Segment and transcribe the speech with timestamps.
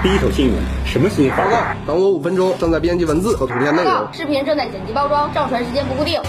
[0.00, 0.54] 第一手新闻，
[0.86, 1.36] 什么新闻？
[1.36, 3.92] 报告，等我五分钟，正在编辑文字和图片内容。
[4.12, 6.20] 视频正在剪辑包装，上传时间不固定。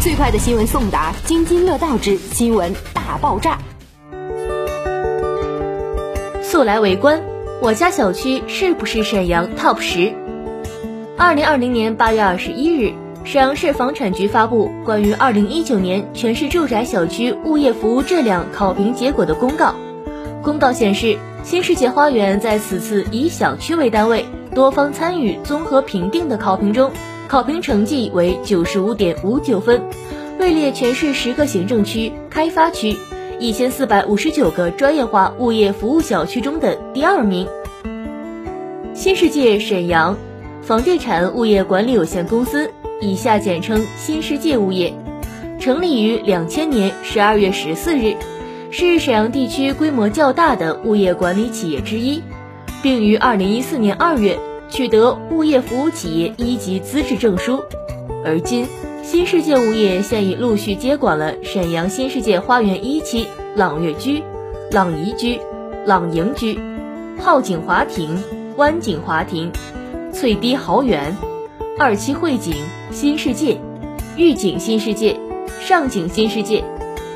[0.00, 3.58] 最快的新闻送达，津津乐道之新闻大爆炸。
[6.42, 7.22] 速来围观，
[7.60, 10.14] 我家小区是不是沈阳 TOP 十？
[11.18, 12.94] 二零二零年八月二十一日，
[13.24, 19.74] 沈阳市房产局发布关于二零一九年全市住宅小区物业服务质量考评结果的公告。
[20.46, 21.18] 公告显示。
[21.42, 26.90] 新世界花园在此次以小区为单位、多方参与综合评定的考评中，
[27.28, 29.80] 考评成绩为九十五点五九分，
[30.40, 32.96] 位列全市十个行政区、开发区、
[33.38, 37.46] 一千四百五十九个专业化物业服务小区中的第二名。
[38.92, 40.16] 新世界沈阳
[40.62, 44.92] 房地产物业管理有限公司（以下简称新世界物业），
[45.60, 48.16] 成立于两千年十二月十四日。
[48.78, 52.22] 是沈阳地区规模较大的物业管理企业之一，
[52.82, 57.62] 并于二零一四年二月取得物业服务企业一级资质证书。
[58.22, 58.66] 而今，
[59.02, 64.22] 新世界物业现已陆续接管了沈阳新世界花园一期朗悦居、
[64.70, 65.40] 朗怡居、
[65.86, 66.60] 朗盈居、
[67.18, 68.22] 浩景华庭、
[68.58, 69.50] 湾景华庭、
[70.12, 71.16] 翠堤豪园、
[71.78, 72.52] 二期汇景
[72.90, 73.58] 新世界、
[74.18, 75.18] 御景新世界、
[75.62, 76.62] 上景新世界。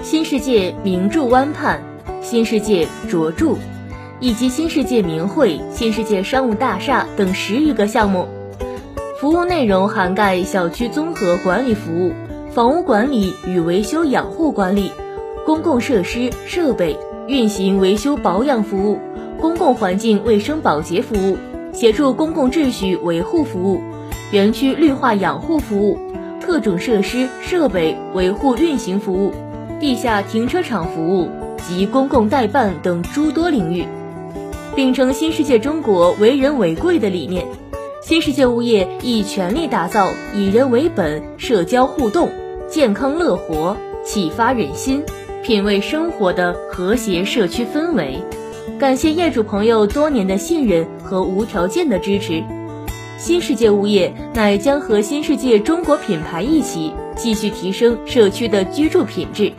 [0.03, 1.83] 新世界名著湾畔、
[2.23, 3.57] 新世界卓著，
[4.19, 8.27] 以及新世界名汇、新世界商务大厦等十余个项目，
[9.21, 12.13] 服务内容涵盖小区综合管理服务、
[12.51, 14.91] 房屋管理与维修养护管理、
[15.45, 18.99] 公共设施设备运行维修保养服务、
[19.39, 21.37] 公共环境卫生保洁服务、
[21.75, 23.83] 协助公共秩序维护服务、
[24.33, 25.99] 园区绿化养护服务、
[26.41, 29.35] 特种设施设备维护运行服务。
[29.81, 31.31] 地下停车场服务
[31.67, 33.87] 及公共代办等诸多领域，
[34.77, 37.47] 秉承新世界中国为人为贵的理念，
[38.03, 42.29] 新世界物业亦全力打造以人为本、社交互动、
[42.69, 43.75] 健康乐活、
[44.05, 45.03] 启发人心、
[45.43, 48.23] 品味生活的和谐社区氛围。
[48.79, 52.45] 感谢业主朋友多年的信任和无条件的支持，
[53.17, 59.51] 新世界物业乃将和新世界中国品牌一起，继续提升社区的居住品质。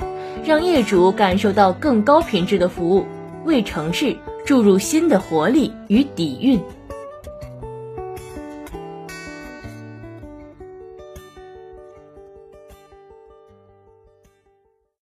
[0.44, 3.06] 让业主感受到更高品质的服务，
[3.46, 6.60] 为城市注入新的活力与底蕴。